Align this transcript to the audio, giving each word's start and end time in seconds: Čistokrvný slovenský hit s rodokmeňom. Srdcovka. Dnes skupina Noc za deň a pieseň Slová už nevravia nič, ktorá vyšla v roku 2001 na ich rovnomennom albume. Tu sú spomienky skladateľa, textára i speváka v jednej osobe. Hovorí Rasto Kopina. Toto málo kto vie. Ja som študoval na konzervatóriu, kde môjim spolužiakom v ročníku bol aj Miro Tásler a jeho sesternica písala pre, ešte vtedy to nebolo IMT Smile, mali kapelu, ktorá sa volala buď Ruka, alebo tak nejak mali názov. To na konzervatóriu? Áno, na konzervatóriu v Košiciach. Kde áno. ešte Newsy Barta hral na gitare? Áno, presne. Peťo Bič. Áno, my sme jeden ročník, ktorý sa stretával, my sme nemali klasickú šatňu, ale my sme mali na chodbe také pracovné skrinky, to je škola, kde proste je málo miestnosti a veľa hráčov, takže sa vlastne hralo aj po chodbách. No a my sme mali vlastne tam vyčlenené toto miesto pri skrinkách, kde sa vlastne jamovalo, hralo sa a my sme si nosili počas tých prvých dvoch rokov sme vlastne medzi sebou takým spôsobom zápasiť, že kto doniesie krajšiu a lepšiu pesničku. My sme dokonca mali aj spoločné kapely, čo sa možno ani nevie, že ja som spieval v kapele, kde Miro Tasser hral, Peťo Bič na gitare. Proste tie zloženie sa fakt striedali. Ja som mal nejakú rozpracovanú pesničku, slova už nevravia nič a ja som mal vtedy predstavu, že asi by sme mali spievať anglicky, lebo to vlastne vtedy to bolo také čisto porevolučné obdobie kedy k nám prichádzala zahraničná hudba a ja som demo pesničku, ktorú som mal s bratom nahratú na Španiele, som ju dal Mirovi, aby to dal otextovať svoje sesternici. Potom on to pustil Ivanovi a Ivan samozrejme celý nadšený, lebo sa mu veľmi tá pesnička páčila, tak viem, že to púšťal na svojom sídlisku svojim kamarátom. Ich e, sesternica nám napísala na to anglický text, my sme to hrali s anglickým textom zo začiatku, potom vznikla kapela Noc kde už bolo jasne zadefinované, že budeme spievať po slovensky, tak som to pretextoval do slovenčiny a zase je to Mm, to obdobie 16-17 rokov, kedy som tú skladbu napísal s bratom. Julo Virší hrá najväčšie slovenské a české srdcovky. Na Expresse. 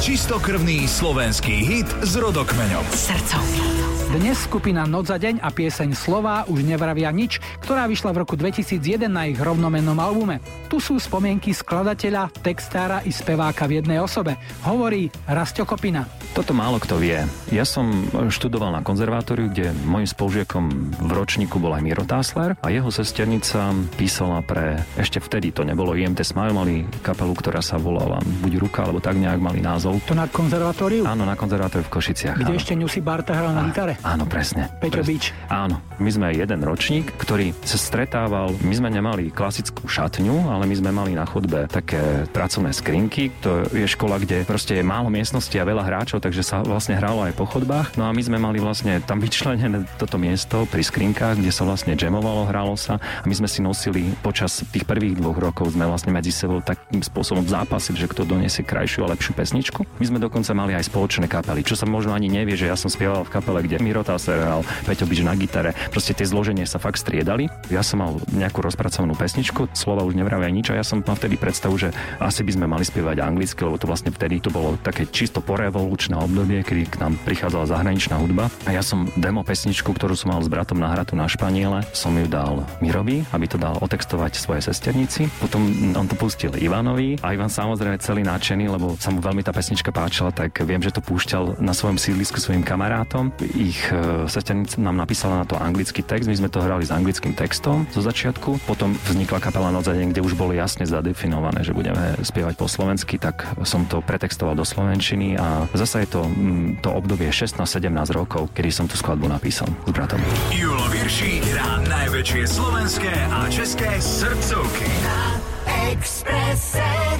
Čistokrvný 0.00 0.88
slovenský 0.88 1.60
hit 1.60 1.84
s 2.00 2.16
rodokmeňom. 2.16 2.88
Srdcovka. 2.88 3.99
Dnes 4.10 4.42
skupina 4.42 4.90
Noc 4.90 5.06
za 5.06 5.22
deň 5.22 5.38
a 5.38 5.54
pieseň 5.54 5.94
Slová 5.94 6.42
už 6.50 6.66
nevravia 6.66 7.14
nič, 7.14 7.38
ktorá 7.62 7.86
vyšla 7.86 8.10
v 8.10 8.26
roku 8.26 8.34
2001 8.34 9.06
na 9.06 9.30
ich 9.30 9.38
rovnomennom 9.38 9.94
albume. 10.02 10.42
Tu 10.66 10.82
sú 10.82 10.98
spomienky 10.98 11.54
skladateľa, 11.54 12.34
textára 12.42 13.06
i 13.06 13.14
speváka 13.14 13.70
v 13.70 13.78
jednej 13.78 14.02
osobe. 14.02 14.34
Hovorí 14.66 15.14
Rasto 15.30 15.62
Kopina. 15.62 16.10
Toto 16.34 16.50
málo 16.50 16.82
kto 16.82 16.98
vie. 16.98 17.22
Ja 17.54 17.62
som 17.62 18.02
študoval 18.10 18.74
na 18.74 18.82
konzervatóriu, 18.82 19.46
kde 19.46 19.70
môjim 19.86 20.10
spolužiakom 20.10 20.64
v 21.06 21.10
ročníku 21.14 21.62
bol 21.62 21.70
aj 21.78 21.82
Miro 21.86 22.02
Tásler 22.02 22.58
a 22.58 22.66
jeho 22.66 22.90
sesternica 22.90 23.70
písala 23.94 24.42
pre, 24.42 24.82
ešte 24.98 25.22
vtedy 25.22 25.54
to 25.54 25.62
nebolo 25.62 25.94
IMT 25.94 26.26
Smile, 26.26 26.50
mali 26.50 26.82
kapelu, 27.06 27.30
ktorá 27.30 27.62
sa 27.62 27.78
volala 27.78 28.18
buď 28.42 28.58
Ruka, 28.58 28.90
alebo 28.90 28.98
tak 28.98 29.22
nejak 29.22 29.38
mali 29.38 29.62
názov. 29.62 30.02
To 30.10 30.18
na 30.18 30.26
konzervatóriu? 30.26 31.06
Áno, 31.06 31.22
na 31.22 31.38
konzervatóriu 31.38 31.86
v 31.86 31.94
Košiciach. 31.94 32.42
Kde 32.42 32.54
áno. 32.54 32.58
ešte 32.58 32.74
Newsy 32.74 32.98
Barta 33.06 33.38
hral 33.38 33.54
na 33.54 33.70
gitare? 33.70 33.99
Áno, 34.00 34.24
presne. 34.24 34.72
Peťo 34.80 35.04
Bič. 35.04 35.36
Áno, 35.52 35.84
my 36.00 36.08
sme 36.08 36.32
jeden 36.32 36.64
ročník, 36.64 37.12
ktorý 37.20 37.52
sa 37.60 37.76
stretával, 37.76 38.56
my 38.64 38.72
sme 38.72 38.88
nemali 38.88 39.28
klasickú 39.28 39.84
šatňu, 39.84 40.48
ale 40.48 40.64
my 40.64 40.74
sme 40.80 40.88
mali 40.88 41.12
na 41.12 41.28
chodbe 41.28 41.68
také 41.68 42.24
pracovné 42.32 42.72
skrinky, 42.72 43.28
to 43.44 43.68
je 43.68 43.84
škola, 43.84 44.16
kde 44.16 44.48
proste 44.48 44.80
je 44.80 44.84
málo 44.84 45.12
miestnosti 45.12 45.52
a 45.52 45.68
veľa 45.68 45.84
hráčov, 45.84 46.24
takže 46.24 46.40
sa 46.40 46.64
vlastne 46.64 46.96
hralo 46.96 47.28
aj 47.28 47.36
po 47.36 47.44
chodbách. 47.44 48.00
No 48.00 48.08
a 48.08 48.16
my 48.16 48.22
sme 48.24 48.40
mali 48.40 48.56
vlastne 48.56 49.04
tam 49.04 49.20
vyčlenené 49.20 49.84
toto 50.00 50.16
miesto 50.16 50.64
pri 50.64 50.80
skrinkách, 50.80 51.36
kde 51.36 51.52
sa 51.52 51.68
vlastne 51.68 51.92
jamovalo, 51.92 52.48
hralo 52.48 52.80
sa 52.80 52.96
a 52.96 53.26
my 53.28 53.34
sme 53.36 53.52
si 53.52 53.60
nosili 53.60 54.16
počas 54.24 54.64
tých 54.72 54.88
prvých 54.88 55.20
dvoch 55.20 55.36
rokov 55.36 55.76
sme 55.76 55.84
vlastne 55.84 56.08
medzi 56.08 56.32
sebou 56.32 56.64
takým 56.64 57.04
spôsobom 57.04 57.44
zápasiť, 57.44 58.00
že 58.00 58.08
kto 58.08 58.24
doniesie 58.24 58.64
krajšiu 58.64 59.04
a 59.04 59.12
lepšiu 59.12 59.36
pesničku. 59.36 59.84
My 60.00 60.04
sme 60.08 60.22
dokonca 60.22 60.56
mali 60.56 60.72
aj 60.72 60.88
spoločné 60.88 61.28
kapely, 61.28 61.60
čo 61.60 61.76
sa 61.76 61.84
možno 61.84 62.16
ani 62.16 62.32
nevie, 62.32 62.56
že 62.56 62.70
ja 62.70 62.80
som 62.80 62.88
spieval 62.88 63.28
v 63.28 63.32
kapele, 63.34 63.60
kde 63.66 63.82
Miro 63.82 63.89
Tasser 64.06 64.38
hral, 64.38 64.62
Peťo 64.86 65.04
Bič 65.10 65.20
na 65.26 65.34
gitare. 65.34 65.74
Proste 65.90 66.14
tie 66.14 66.24
zloženie 66.24 66.64
sa 66.64 66.78
fakt 66.78 67.02
striedali. 67.02 67.50
Ja 67.68 67.82
som 67.82 68.00
mal 68.00 68.22
nejakú 68.30 68.62
rozpracovanú 68.62 69.18
pesničku, 69.18 69.74
slova 69.74 70.06
už 70.06 70.14
nevravia 70.14 70.48
nič 70.48 70.70
a 70.70 70.78
ja 70.78 70.86
som 70.86 71.02
mal 71.02 71.18
vtedy 71.18 71.34
predstavu, 71.34 71.76
že 71.76 71.90
asi 72.22 72.46
by 72.46 72.52
sme 72.54 72.66
mali 72.70 72.86
spievať 72.86 73.18
anglicky, 73.20 73.60
lebo 73.66 73.76
to 73.76 73.90
vlastne 73.90 74.14
vtedy 74.14 74.38
to 74.38 74.54
bolo 74.54 74.78
také 74.78 75.10
čisto 75.10 75.42
porevolučné 75.42 76.14
obdobie 76.14 76.62
kedy 76.62 76.86
k 76.86 77.00
nám 77.02 77.18
prichádzala 77.26 77.66
zahraničná 77.66 78.20
hudba 78.20 78.46
a 78.68 78.70
ja 78.70 78.78
som 78.84 79.10
demo 79.18 79.42
pesničku, 79.42 79.90
ktorú 79.90 80.14
som 80.14 80.30
mal 80.30 80.38
s 80.38 80.46
bratom 80.46 80.78
nahratú 80.78 81.18
na 81.18 81.26
Španiele, 81.26 81.82
som 81.90 82.14
ju 82.14 82.30
dal 82.30 82.62
Mirovi, 82.78 83.26
aby 83.34 83.46
to 83.50 83.58
dal 83.58 83.74
otextovať 83.82 84.38
svoje 84.38 84.60
sesternici. 84.62 85.26
Potom 85.42 85.66
on 85.96 86.06
to 86.06 86.14
pustil 86.14 86.54
Ivanovi 86.54 87.18
a 87.24 87.34
Ivan 87.34 87.50
samozrejme 87.50 87.98
celý 87.98 88.22
nadšený, 88.22 88.70
lebo 88.70 88.94
sa 89.00 89.10
mu 89.10 89.18
veľmi 89.18 89.42
tá 89.42 89.50
pesnička 89.50 89.90
páčila, 89.90 90.30
tak 90.30 90.62
viem, 90.62 90.78
že 90.78 90.94
to 90.94 91.02
púšťal 91.02 91.58
na 91.58 91.74
svojom 91.74 91.98
sídlisku 91.98 92.38
svojim 92.38 92.62
kamarátom. 92.62 93.32
Ich 93.56 93.79
e, 93.88 94.28
sesternica 94.28 94.76
nám 94.82 94.96
napísala 95.00 95.42
na 95.42 95.46
to 95.48 95.56
anglický 95.56 96.02
text, 96.04 96.28
my 96.28 96.36
sme 96.36 96.52
to 96.52 96.60
hrali 96.60 96.84
s 96.84 96.92
anglickým 96.92 97.32
textom 97.32 97.88
zo 97.94 98.04
začiatku, 98.04 98.66
potom 98.68 98.92
vznikla 99.08 99.40
kapela 99.40 99.72
Noc 99.72 99.88
kde 99.90 100.20
už 100.22 100.36
bolo 100.36 100.52
jasne 100.52 100.84
zadefinované, 100.84 101.64
že 101.64 101.74
budeme 101.74 102.18
spievať 102.20 102.54
po 102.56 102.66
slovensky, 102.66 103.16
tak 103.16 103.46
som 103.62 103.84
to 103.86 104.04
pretextoval 104.04 104.54
do 104.54 104.64
slovenčiny 104.66 105.36
a 105.38 105.68
zase 105.74 106.04
je 106.04 106.08
to 106.10 106.22
Mm, 106.40 106.80
to 106.80 106.88
obdobie 106.92 107.28
16-17 107.28 108.16
rokov, 108.16 108.48
kedy 108.56 108.70
som 108.72 108.88
tú 108.88 108.96
skladbu 108.96 109.28
napísal 109.28 109.68
s 109.84 109.90
bratom. 109.92 110.20
Julo 110.54 110.88
Virší 110.88 111.44
hrá 111.52 111.84
najväčšie 111.84 112.44
slovenské 112.48 113.12
a 113.28 113.44
české 113.52 114.00
srdcovky. 114.00 114.88
Na 115.04 115.20
Expresse. 115.92 117.10